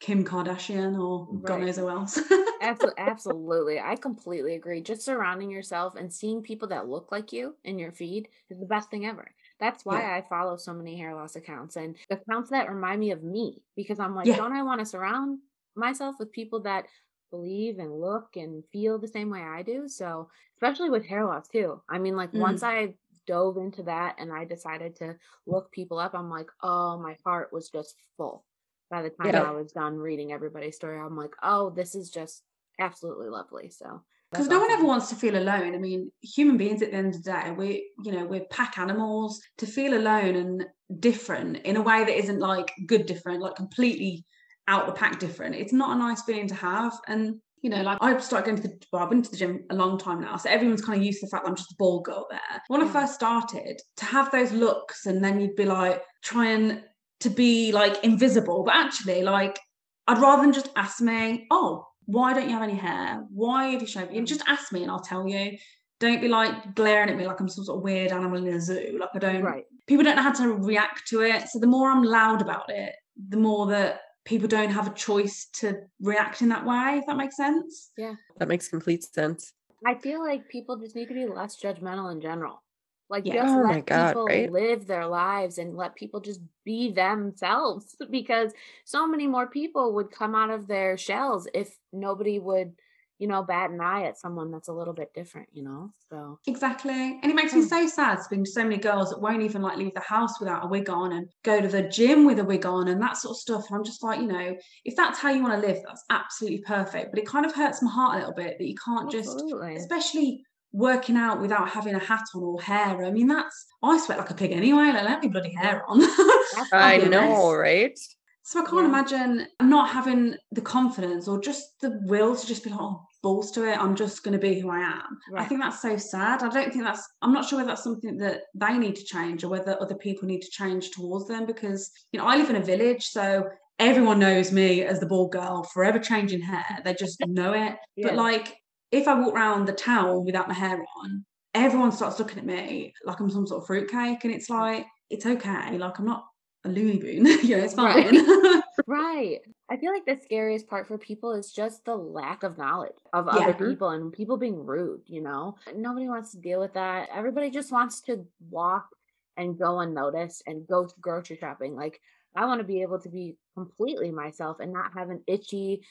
[0.00, 1.62] Kim Kardashian or God Right.
[1.62, 2.18] knows who else.
[2.60, 3.80] Absolutely, absolutely.
[3.80, 4.82] I completely agree.
[4.82, 8.66] Just surrounding yourself and seeing people that look like you in your feed is the
[8.66, 9.34] best thing ever.
[9.58, 10.16] That's why Yeah.
[10.16, 13.98] I follow so many hair loss accounts and accounts that remind me of me because
[13.98, 14.36] I'm like, Yeah.
[14.36, 15.40] don't I want to surround
[15.74, 16.86] myself with people that
[17.30, 19.88] believe and look and feel the same way I do?
[19.88, 21.82] So, especially with hair loss too.
[21.88, 22.40] I mean, like Mm.
[22.40, 26.98] once I dove into that and I decided to look people up, I'm like, oh,
[26.98, 28.44] my heart was just full.
[28.90, 29.42] By the time Yeah.
[29.42, 32.42] I was done reading everybody's story, I'm like, oh, this is just
[32.78, 33.70] absolutely lovely.
[33.70, 35.74] So because no one ever wants to feel alone.
[35.74, 38.78] I mean, human beings at the end of the day, we, you know, we're pack
[38.78, 39.40] animals.
[39.58, 40.66] To feel alone and
[41.00, 44.24] different in a way that isn't like good different, like completely
[44.68, 45.56] out the pack different.
[45.56, 46.92] It's not a nice feeling to have.
[47.08, 49.64] And you know, like I've started going to the well, I've been to the gym
[49.70, 51.72] a long time now, so everyone's kind of used to the fact that I'm just
[51.72, 52.62] a ball girl there.
[52.68, 52.92] When I mm.
[52.92, 56.82] first started, to have those looks and then you'd be like, try and
[57.20, 59.58] to be like invisible, but actually, like,
[60.06, 63.24] I'd rather than just ask me, oh, why don't you have any hair?
[63.30, 64.12] Why have you shaved?
[64.12, 65.56] You just ask me and I'll tell you.
[66.00, 68.58] Don't be like glaring at me like I'm some sort of weird animal in a
[68.60, 68.96] zoo.
[68.98, 69.64] Like I don't Right.
[69.86, 71.48] people don't know how to react to it.
[71.50, 72.94] So the more I'm loud about it,
[73.28, 77.16] the more that people don't have a choice to react in that way, if that
[77.16, 77.90] makes sense.
[77.98, 78.14] Yeah.
[78.38, 79.52] That makes complete sense.
[79.84, 82.62] I feel like people just need to be less judgmental in general.
[83.08, 83.42] Like Yeah.
[83.42, 84.52] just Oh let God, people right?
[84.52, 88.52] live their lives and let people just be themselves because
[88.84, 92.74] so many more people would come out of their shells if nobody would,
[93.20, 95.92] you know, bat an eye at someone that's a little bit different, you know?
[96.08, 97.20] So Exactly.
[97.22, 97.66] And it makes me Hmm.
[97.68, 100.68] so sad seeing so many girls that won't even like leave the house without a
[100.68, 103.36] wig on and go to the gym with a wig on and that sort of
[103.36, 103.64] stuff.
[103.68, 106.62] And I'm just like, you know, if that's how you want to live, that's absolutely
[106.62, 107.10] perfect.
[107.12, 109.36] But it kind of hurts my heart a little bit that you can't just
[109.76, 113.04] especially working out without having a hat on or hair.
[113.04, 114.86] I mean, that's I sweat like a pig anyway.
[114.92, 116.00] Like, let me bloody hair on.
[116.52, 117.10] That's I be fabulous.
[117.10, 117.98] know, right?
[118.42, 118.88] so I can't Yeah.
[118.88, 123.50] imagine not having the confidence or just the will to just be like, oh, balls
[123.52, 123.78] to it.
[123.78, 125.18] I'm just going to be who I am.
[125.36, 126.42] I think that's so sad.
[126.42, 127.06] I don't think that's.
[127.22, 130.26] I'm not sure whether that's something that they need to change or whether other people
[130.26, 134.18] need to change towards them because you know I live in a village, so everyone
[134.18, 136.80] knows me as the bald girl, forever changing hair.
[136.84, 137.76] They just know it.
[138.02, 138.56] But like,
[138.92, 142.92] if I walk around the town without my hair on, everyone starts looking at me
[143.04, 144.58] like I'm some sort of fruitcake, and it's mm.
[144.58, 145.76] like it's okay.
[145.76, 146.24] Like I'm not
[146.64, 147.26] a loony boon.
[147.42, 148.62] you know, it's fine.
[148.86, 149.40] Right.
[149.70, 153.26] I feel like the scariest part for people is just the lack of knowledge of
[153.26, 153.42] Yeah.
[153.42, 153.68] other mm-hmm.
[153.70, 155.56] people and people being rude, you know?
[155.76, 157.08] Nobody wants to deal with that.
[157.14, 158.88] Everybody just wants to walk
[159.36, 161.76] and go unnoticed and go to grocery shopping.
[161.76, 162.00] Like,
[162.34, 165.82] I want to be able to be completely myself and not have an itchy,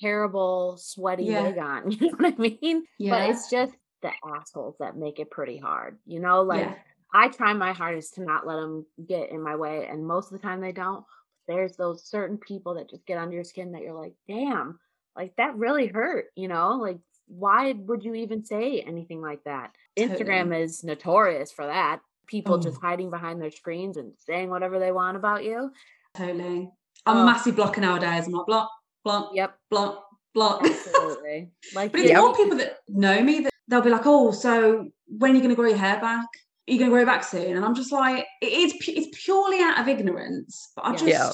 [0.00, 1.42] terrible, sweaty Yeah.
[1.42, 1.90] wig on.
[1.90, 2.84] You know what I mean?
[2.98, 3.10] Yeah.
[3.10, 6.42] But it's just the assholes that make it pretty hard, you know?
[6.42, 6.74] Like, yeah.
[7.12, 10.40] I try my hardest to not let them get in my way, and most of
[10.40, 11.04] the time they don't.
[11.46, 14.78] There's those certain people that just get under your skin that you're like, damn,
[15.16, 16.72] like that really hurt, you know?
[16.74, 19.72] Like, why would you even say anything like that?
[19.98, 22.00] Instagram is notorious for that.
[22.26, 22.80] People just Oh.
[22.86, 25.70] hiding behind their screens and saying whatever they want about you.
[26.14, 26.70] Totally.
[27.06, 27.22] I'm Oh.
[27.22, 28.26] a massive blocker nowadays.
[28.26, 28.70] I'm like block,
[29.02, 30.62] block, Yep, block, block.
[30.66, 31.50] absolutely.
[31.74, 34.90] Like, but it's you- more people that know me that they'll be like, "Oh, so
[35.06, 36.26] when are you going to grow your hair back?
[36.68, 38.74] Are you going to grow it back soon?" And I'm just like, it is.
[38.86, 40.70] It's purely out of ignorance.
[40.76, 41.30] But I just, Yeah.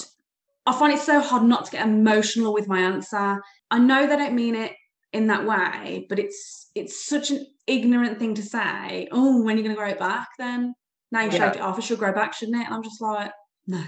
[0.67, 3.43] I find it so hard not to get emotional with my answer.
[3.71, 4.73] I know they don't mean it
[5.13, 9.09] in that way, but it's it's such an ignorant thing to say.
[9.13, 10.29] Oh, when are you going to grow it back?
[10.39, 10.75] Then
[11.13, 11.39] now you Yeah.
[11.39, 12.67] shaved it off, it should grow back, shouldn't it?
[12.67, 13.31] And I'm just like,
[13.67, 13.83] no,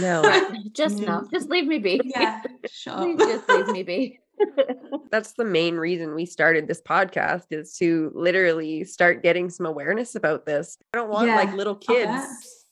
[0.00, 0.22] No.
[0.72, 1.06] just Mm.
[1.06, 2.00] no, just leave me be.
[2.04, 3.18] yeah, shut up.
[3.18, 4.18] just leave me be.
[5.10, 10.14] That's the main reason we started this podcast is to literally start getting some awareness
[10.14, 10.78] about this.
[10.94, 12.28] I don't want like little I kids bet.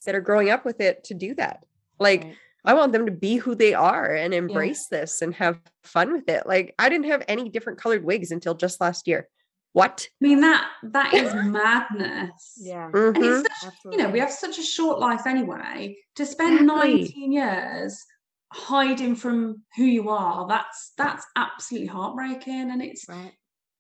[0.07, 1.65] that are growing up with it to do that.
[1.99, 2.37] Like Right.
[2.65, 6.29] I want them to be who they are and embrace this and have fun with
[6.29, 6.47] it.
[6.47, 9.29] Like I didn't have any different colored wigs until just last year.
[9.73, 10.09] What?
[10.23, 12.55] I mean that that is madness.
[12.61, 12.87] Yeah.
[12.87, 13.41] And Mhm.
[13.45, 15.97] it's such, you know, we have such a short life anyway.
[16.17, 16.99] To spend Exactly.
[17.03, 18.05] 19 years
[18.53, 22.71] hiding from who you are, that's that's absolutely heartbreaking.
[22.71, 23.33] And it's Right.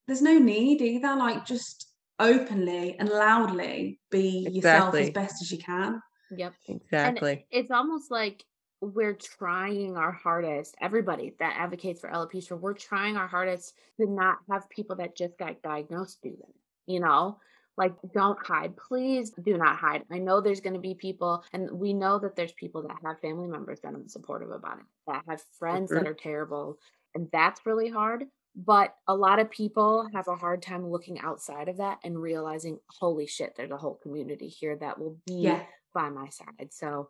[0.06, 1.16] there's no need either.
[1.16, 6.02] Like just openly and loudly be yourself as best as you can.
[6.30, 6.54] Yep.
[6.68, 7.33] Exactly.
[7.33, 8.44] And it's almost like
[8.80, 10.74] we're trying our hardest.
[10.80, 15.37] Everybody that advocates for alopecia, we're trying our hardest to not have people that just
[15.38, 16.54] got diagnosed do that.
[16.87, 17.38] You know,
[17.81, 18.77] like don't hide.
[18.77, 20.05] Please do not hide.
[20.12, 23.21] I know there's going to be people, and we know that there's people that have
[23.21, 26.79] family members that are supportive about it, that have friends that are terrible,
[27.14, 28.27] and that's really hard.
[28.55, 32.79] But a lot of people have a hard time looking outside of that and realizing,
[32.88, 35.62] holy shit, there's a whole community here that will be Yeah.
[35.95, 36.73] by my side.
[36.73, 37.09] So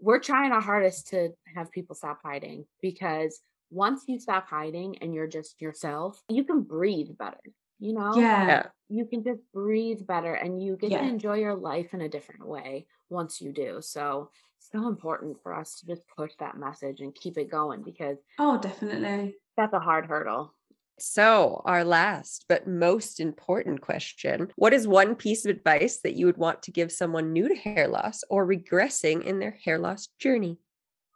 [0.00, 5.14] we're trying our hardest to have people stop hiding because once you stop hiding and
[5.14, 7.38] you're just yourself, you can breathe better.
[7.80, 8.46] You know, Yeah.
[8.48, 8.70] Yeah.
[8.88, 11.00] you can just breathe better and you get Yeah.
[11.02, 13.80] to enjoy your life in a different way once you do.
[13.82, 17.82] So it's so important for us to just push that message and keep it going
[17.82, 19.36] because Oh, definitely.
[19.56, 20.54] that's a hard hurdle.
[20.98, 26.26] So, our last but most important question What is one piece of advice that you
[26.26, 30.08] would want to give someone new to hair loss or regressing in their hair loss
[30.18, 30.58] journey?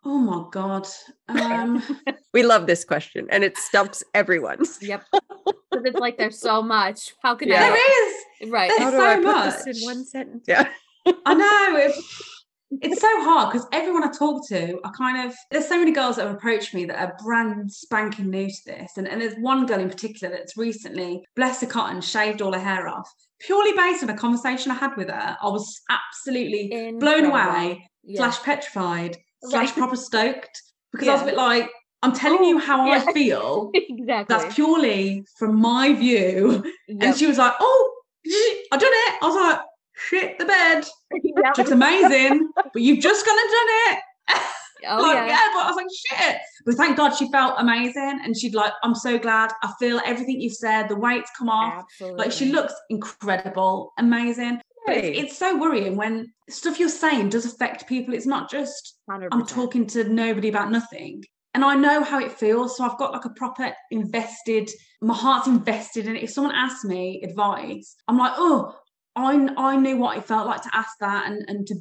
[0.05, 0.87] Oh my God.
[1.29, 1.83] Um
[2.35, 4.59] We love this question and it stumps everyone.
[4.81, 5.03] Yep.
[5.71, 7.15] Because it's like there's so much.
[7.23, 7.75] How can Yeah.
[7.75, 8.13] I?
[8.43, 8.51] is.
[8.51, 8.69] Right.
[8.71, 9.65] There's How do so I put much.
[9.65, 10.45] this in one sentence?
[10.49, 10.69] Yeah.
[11.27, 11.77] I know.
[11.79, 11.95] It,
[12.83, 16.17] it's so hard because everyone I talk to, I kind of there's so many girls
[16.17, 18.93] that have approached me that are brand spanking new to this.
[18.97, 22.59] And, and there's one girl in particular that's recently, bless her cotton, shaved all her
[22.59, 23.09] hair off.
[23.41, 25.37] Purely based on a conversation I had with her.
[25.41, 28.17] I was absolutely blown away, Yeah.
[28.19, 29.19] slash petrified.
[29.51, 29.77] Slash Right.
[29.77, 31.71] proper stoked because I was a bit like,
[32.03, 33.05] I'm telling Oh, you how yeah.
[33.07, 33.71] I feel.
[33.75, 34.27] exactly.
[34.37, 36.63] That's purely from my view.
[36.89, 36.99] Yep.
[37.03, 37.91] And she was like, Oh,
[38.73, 39.15] I done it.
[39.23, 39.61] I was like,
[39.95, 40.85] shit the bed.
[41.23, 41.59] Yep.
[41.59, 43.99] It's amazing, but you've just gone and done it.
[44.87, 45.27] Oh like, yeah.
[45.29, 45.49] yeah.
[45.55, 45.87] but I was like,
[46.21, 46.37] shit.
[46.67, 48.21] But thank God she felt amazing.
[48.23, 49.51] And she'd like, I'm so glad.
[49.63, 51.85] I feel everything you said, the weight's come off.
[51.85, 52.19] Absolutely.
[52.19, 54.61] Like she looks incredible, amazing.
[54.87, 58.15] But it's, it's so worrying when stuff you're saying does affect people.
[58.15, 59.29] It's not just 100%.
[59.33, 61.25] I'm talking to nobody about nothing.
[61.55, 62.77] And I know how it feels.
[62.77, 64.71] So I've got like a proper invested,
[65.01, 66.25] my heart's invested in it.
[66.25, 68.75] If someone asks me advice, I'm like, oh,
[69.17, 71.77] I, I knew what it felt like to ask that and, and to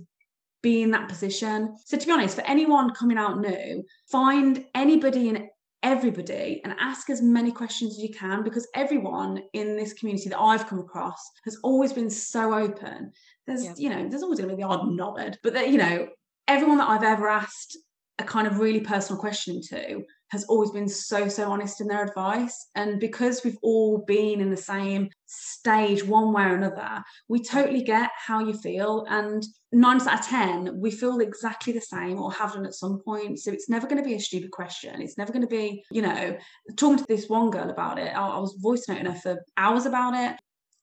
[0.62, 1.76] be in that position.
[1.86, 5.48] So to be honest, for anyone coming out new, find anybody and
[5.84, 10.40] everybody and ask as many questions as you can because everyone in this community that
[10.40, 13.12] I've come across has always been so open.
[13.46, 13.74] There's, Yeah.
[13.78, 16.08] you know, there's always going to be the odd knobhead, but that, you know,
[16.48, 17.78] everyone that I've ever asked
[18.20, 22.04] a kind of really personal question to has always been so so honest in their
[22.04, 22.68] advice.
[22.74, 27.84] And because we've all been in the same stage one way or another we totally
[27.84, 29.06] get how you feel.
[29.10, 33.00] And nine out of ten we feel exactly the same or have done at some
[33.06, 33.40] point.
[33.40, 35.02] So it's never going to be a stupid question.
[35.04, 36.36] It's never going to be you know
[36.78, 39.86] talking to this one girl about it I, I was voice noting her for hours
[39.86, 40.40] about it.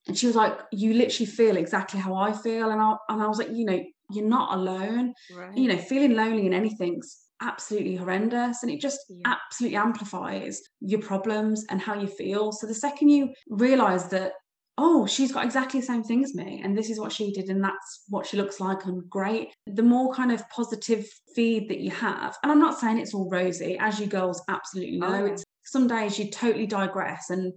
[0.07, 2.71] And she was like you literally feel exactly how i feel.
[2.71, 3.83] And i, and I was like you know
[4.13, 5.13] you're not alone.
[5.37, 5.57] Right.
[5.57, 9.35] you know feeling lonely in anything's absolutely horrendous and it just Yeah.
[9.37, 14.33] absolutely amplifies your problems and how you feel so the second you realize that
[14.79, 17.49] oh she's got exactly the same thing as me and this is what she did
[17.49, 21.81] and that's what she looks like and great the more kind of positive feed that
[21.81, 25.27] you have and i'm not saying it's all rosy as you girls absolutely know Oh,
[25.27, 25.33] yeah.
[25.33, 27.53] it's some days you totally digress and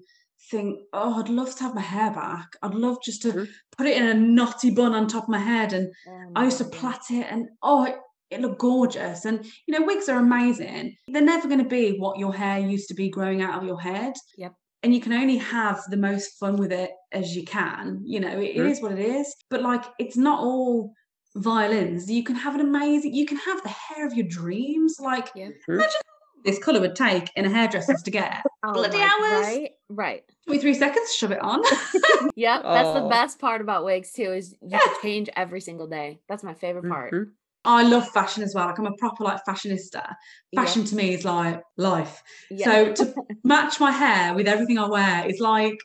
[0.52, 3.48] think oh i'd love to have my hair back i'd love just to Mhm.
[3.78, 6.58] put it in a knotty bun on top of my head and Oh I used
[6.58, 7.96] to plait it and oh it,
[8.34, 12.18] it looked gorgeous and you know wigs are amazing they're never going to be what
[12.20, 14.54] your hair used to be growing out of your head Yep.
[14.84, 18.40] and you can only have the most fun with it as you can you know
[18.40, 20.94] it- it is what it is but like it's not all
[21.36, 25.30] violins you can have an amazing you can have the hair of your dreams like
[25.36, 25.50] Yeah.
[25.68, 26.02] Imagine
[26.46, 29.46] this color would take in a hairdresser's to get Oh bloody my- hours.
[29.48, 29.70] Right.
[29.90, 30.24] Right.
[30.48, 31.62] 23 seconds to shove it on
[32.36, 32.64] Yep.
[32.64, 33.10] That's the Oh.
[33.10, 36.20] best part about wigs too, is you can change every single day.
[36.28, 37.14] That's my favorite part.
[37.14, 37.32] Mhm.
[37.66, 38.68] I love fashion as well.
[38.68, 40.16] Like I'm a proper like fashionista.
[40.56, 42.22] Fashion to me is like life.
[42.52, 42.66] Yeah.
[42.66, 45.78] So to match my hair with everything I wear is like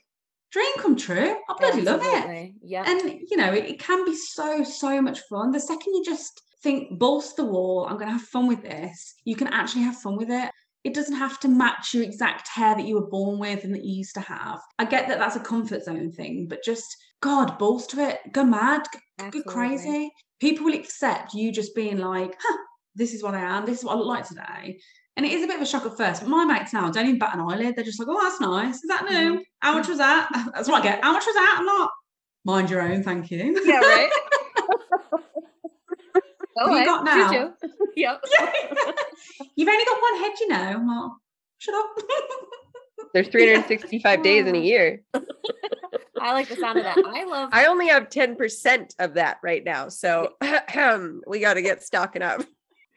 [0.50, 1.36] dream come true.
[1.48, 2.52] I bloody love it.
[2.62, 2.86] Yep.
[2.86, 5.52] And you know, it, it can be so, so much fun.
[5.52, 9.36] The second you just think to the wall, I'm gonna have fun with this, you
[9.36, 10.50] can actually have fun with it.
[10.84, 13.84] It doesn't have to match your exact hair that you were born with and that
[13.84, 14.60] you used to have.
[14.78, 18.44] I get that that's a comfort zone thing, but just God, balls to it, go
[18.44, 18.86] mad,
[19.30, 20.10] go crazy.
[20.40, 22.58] People will accept you just being like, huh,
[22.94, 24.80] this is what I am, this is what I look like today.
[25.16, 27.06] And it is a bit of a shock at first, but my mates now don't
[27.06, 27.74] even bat an eyelid.
[27.74, 28.76] They're just like, oh, that's nice.
[28.76, 29.42] Is that new?
[29.58, 30.28] How much was that?
[30.54, 31.02] That's what I get.
[31.02, 31.56] How much was that?
[31.58, 31.90] I'm not.
[32.44, 33.60] Mind your own, thank you.
[33.66, 34.10] yeah, right.
[36.58, 37.52] Have you got now?
[37.98, 38.18] Choo-choo.
[38.18, 38.20] yep.
[39.56, 40.56] You've only got one head, you know.
[40.56, 41.11] I'm like,
[41.58, 41.90] shut up.
[43.14, 45.02] There's 365 days in a year.
[46.20, 46.98] I like the sound of that.
[46.98, 49.88] I love I only have 10% of that right now.
[49.88, 50.34] So
[51.26, 52.42] we got to get stocking up.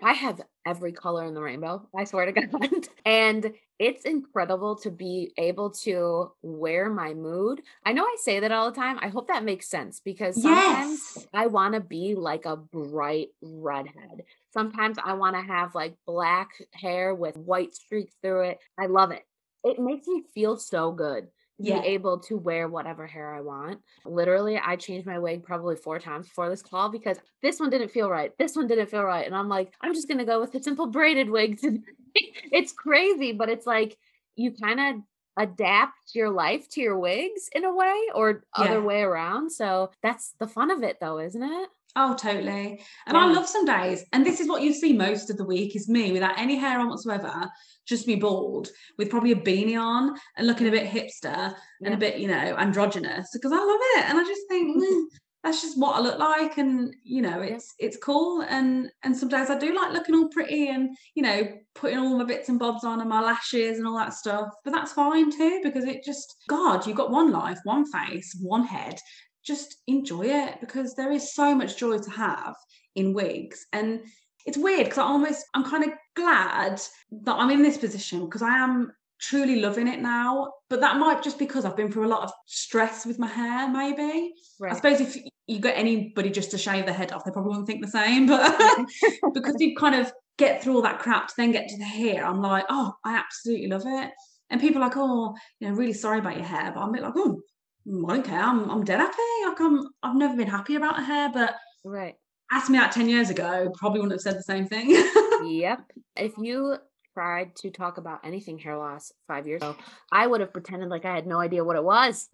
[0.02, 1.88] I have every color in the rainbow.
[1.96, 2.88] I swear to God.
[3.06, 7.62] And it's incredible to be able to wear my mood.
[7.86, 9.00] I know I say that all the time.
[9.02, 11.28] I hope that makes sense because sometimes yes.
[11.34, 14.24] I want to be like a bright redhead.
[14.54, 18.60] Sometimes I want to have like black hair with white streaks through it.
[18.80, 19.24] I love it.
[19.64, 21.28] It makes me feel so good
[21.64, 21.82] Yeah.
[21.82, 23.80] be able to wear whatever hair I want.
[24.06, 27.90] Literally, I changed my wig probably four times before this call because this one didn't
[27.92, 28.32] feel right.
[28.38, 29.26] This one didn't feel right.
[29.26, 31.60] And I'm like, I'm just going to go with a simple braided wig.
[31.60, 31.80] today."
[32.52, 33.98] it's crazy, but it's like
[34.36, 34.96] you kind of
[35.38, 38.64] adapt your life to your wigs in a way or Yeah.
[38.66, 39.52] other way around.
[39.52, 41.70] So that's the fun of it though, isn't it?
[41.96, 42.82] Oh, totally.
[43.06, 44.06] And I love some days.
[44.14, 46.80] And this is what you see most of the week is me without any hair
[46.80, 47.50] on whatsoever,
[47.86, 51.98] just me bald, with probably a beanie on and looking a bit hipster and a
[51.98, 54.06] bit, you know, androgynous because I love it.
[54.10, 55.04] And I just think "Mm,
[55.44, 56.58] that's just what I look like.
[56.58, 58.42] And, you know, it's it's cool.
[58.42, 61.46] And and some days I do like looking all pretty and, you know,
[61.76, 64.50] putting all my bits and bobs on and my lashes and all that stuff.
[64.64, 68.66] But that's fine too, because it just God, you've got one life, one face, one
[68.66, 69.00] head.
[69.46, 72.56] Just enjoy it because there is so much joy to have
[72.96, 73.66] in wigs.
[73.74, 74.02] And
[74.46, 76.82] it's weird because I almost I'm kind of glad
[77.24, 80.52] that I'm in this position because I am truly loving it now.
[80.70, 83.70] But that might just because I've been through a lot of stress with my hair
[83.70, 84.34] maybe.
[84.64, 85.18] I suppose if
[85.48, 88.26] you get anybody just to shave their head off they probably wouldn't think the same
[88.26, 88.56] but
[89.34, 92.26] because you've kind of get through all that crap to then get to the hair,
[92.26, 94.12] I'm like, oh, I absolutely love it.
[94.50, 97.04] And people are like, oh, you know, really sorry about your hair, but I'm like,
[97.16, 97.42] oh,
[97.88, 98.40] I don't care.
[98.42, 99.18] I'm, I'm dead happy.
[99.48, 102.16] Like I'm, I've never been happy about a hair, but Right.
[102.52, 104.96] ask me that 10 years ago, probably wouldn't have said the same thing.
[105.44, 105.92] Yep.
[106.18, 106.78] If you
[107.16, 109.76] tried to talk about anything hair loss five years ago,
[110.12, 112.30] I would have pretended like I had no idea what it was.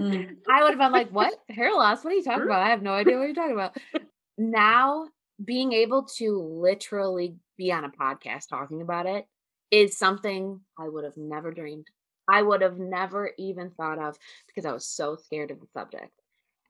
[0.00, 0.36] Mm.
[0.50, 1.34] I would have been like, what?
[1.50, 2.02] Hair loss?
[2.02, 2.62] What are you talking about?
[2.62, 3.76] I have no idea what you're talking about.
[4.38, 5.08] Now,
[5.44, 9.26] being able to literally be on a podcast talking about it
[9.70, 11.86] is something I would have never dreamed.
[12.28, 14.16] I would have never even thought of
[14.46, 16.10] because I was so scared of the subject.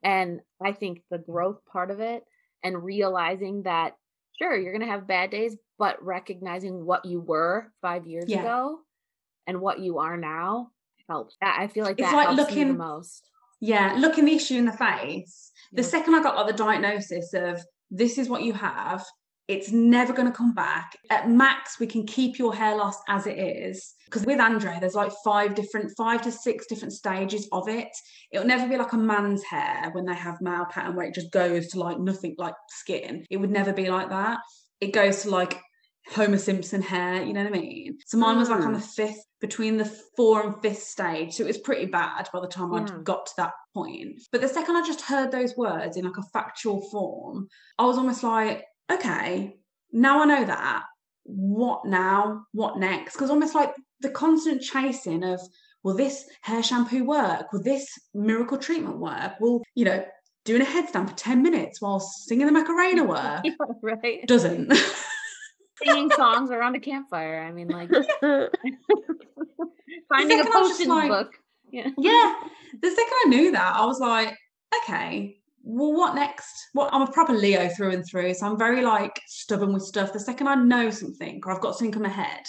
[0.03, 2.23] And I think the growth part of it
[2.63, 3.93] and realizing that,
[4.37, 8.41] sure, you're going to have bad days, but recognizing what you were five years Yeah.
[8.41, 8.79] ago
[9.47, 10.71] and what you are now
[11.09, 11.35] helps.
[11.41, 13.29] I I feel like It's that like helps me the looking- most.
[13.59, 15.51] yeah, looking the issue in the face.
[15.71, 15.87] The Yeah.
[15.87, 19.05] second I got like the diagnosis of this is what you have,
[19.47, 20.97] it's never going to come back.
[21.09, 23.95] At max, we can keep your hair loss as it is.
[24.05, 27.87] Because with Andre, there's like five different, five to six different stages of it.
[28.31, 31.31] It'll never be like a man's hair when they have male pattern where it just
[31.31, 33.25] goes to like nothing like skin.
[33.29, 34.39] It would never be like that.
[34.81, 35.61] It goes to like
[36.11, 37.97] Homer Simpson hair, you know what I mean?
[38.05, 38.85] So mine was like on the hmm.
[38.85, 39.85] fifth, between the
[40.15, 41.33] four and fifth stage.
[41.33, 42.87] So it was pretty bad by the time Yeah.
[42.91, 44.21] I got to that point.
[44.31, 47.47] But the second I just heard those words in like a factual form,
[47.77, 49.55] I was almost like, okay,
[49.91, 50.83] now I know that.
[51.23, 52.45] What now?
[52.53, 53.13] What next?
[53.13, 55.41] Because almost like the constant chasing of,
[55.83, 57.51] will this hair shampoo work?
[57.51, 59.33] Will this miracle treatment work?
[59.39, 60.05] Will, you know,
[60.45, 63.43] doing a headstand for 10 minutes while singing the Macarena work
[63.81, 64.25] right.
[64.25, 64.73] doesn't.
[65.83, 67.39] Singing songs around a campfire.
[67.39, 67.89] I mean, like
[70.09, 71.33] finding a second I was just potions like- book.
[71.71, 71.89] Yeah.
[71.97, 72.33] yeah.
[72.81, 74.33] The second I knew that, I was like,
[74.83, 76.53] okay, well, what next?
[76.73, 78.33] Well, I'm a proper Leo through and through.
[78.35, 80.13] So I'm very like stubborn with stuff.
[80.13, 82.43] The second I know something or I've got something in my head,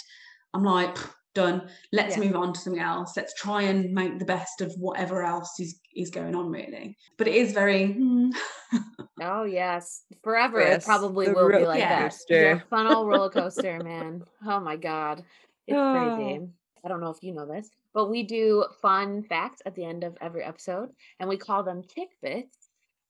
[0.53, 1.69] I'm like, "Pff, done.
[1.91, 2.23] Let's Yeah.
[2.23, 3.15] move on to something else.
[3.15, 6.97] Let's try and make the best of whatever else is, is going on, really.
[7.17, 8.29] But it is very, hmm,
[9.21, 12.03] Oh yes, forever Yes, it probably the will be roller like that.
[12.03, 12.55] coaster.
[12.55, 14.23] The funnel roller coaster, man.
[14.45, 15.23] Oh my god,
[15.67, 15.91] it's Oh.
[15.91, 16.39] crazy.
[16.83, 20.03] I don't know if you know this, but we do fun facts at the end
[20.05, 22.69] of every episode, and we call them tidbits.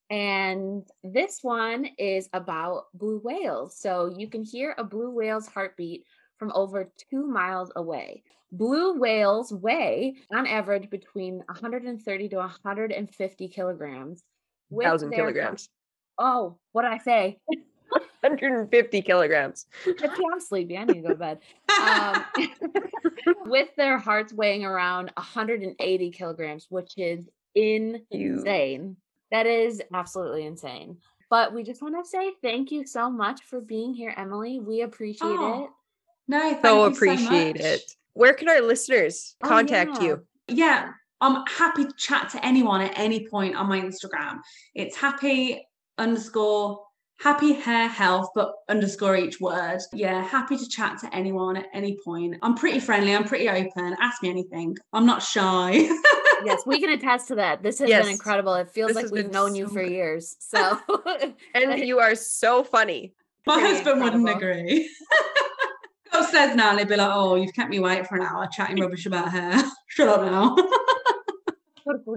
[0.10, 3.78] And this one is about blue whales.
[3.78, 6.04] So you can hear a blue whale's heartbeat
[6.40, 8.24] from over two miles away.
[8.52, 14.24] Blue whales weigh, on average, between 130 to 150 kilograms.
[14.82, 15.70] thousand kilograms.
[16.18, 17.38] Oh, what did I say?
[18.22, 19.66] 150 kilograms.
[19.88, 20.78] I can't sleepy.
[20.78, 21.40] I need to go to bed.
[21.82, 22.26] Um,
[23.46, 28.02] with their hearts weighing around 180 kilograms, which is You.
[28.12, 28.98] insane.
[29.32, 30.98] That is absolutely insane.
[31.30, 34.60] But we just want to say thank you so much for being here, Emily.
[34.60, 35.70] We appreciate Oh, it.
[36.30, 37.66] No, thank So you appreciate much.
[37.66, 37.82] it.
[38.14, 40.08] Where can our listeners Oh, contact yeah.
[40.08, 40.26] you?
[40.48, 44.40] yeah, I'm happy to chat to anyone at any point on my Instagram.
[44.76, 45.68] It's happy
[45.98, 46.80] underscore
[47.20, 49.80] happy hair health, but underscore each word.
[49.92, 52.38] Yeah, happy to chat to anyone at any point.
[52.42, 53.14] I'm pretty friendly.
[53.14, 53.98] I'm pretty open.
[54.00, 54.78] Ask me anything.
[54.94, 55.90] I'm not shy.
[56.46, 57.62] Yes, we can attest to that.
[57.64, 58.06] This has Yes.
[58.06, 58.54] been incredible.
[58.54, 59.92] It feels This like we've been known you for good.
[59.92, 60.38] years.
[60.40, 60.80] So
[61.54, 63.14] And you are so funny.
[63.46, 64.90] my Pretty husband wouldn't agree.
[66.14, 68.80] Upstairs now and he'd be like, "Oh, you've kept me waiting for an hour chatting
[68.82, 69.62] rubbish about hair.
[69.88, 70.56] Shut up now."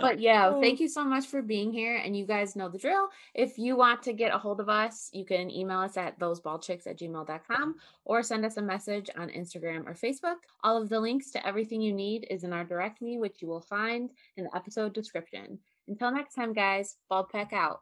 [0.00, 0.60] but yeah, Oh.
[0.60, 1.96] thank you so much for being here.
[1.96, 3.08] And you guys know the drill.
[3.34, 6.86] If you want to get a hold of us, you can email us at thosebaldchicks
[6.86, 7.74] at gmail.com
[8.04, 10.36] or send us a message on Instagram or Facebook.
[10.64, 13.48] All of the links to everything you need is in our direct me, which you
[13.48, 15.58] will find in the episode description.
[15.88, 17.80] Until next time, guys, ball Peck out.